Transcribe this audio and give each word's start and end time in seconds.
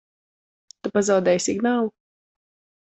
Tu 0.87 0.93
pazaudēji 0.95 1.45
signālu? 1.49 1.95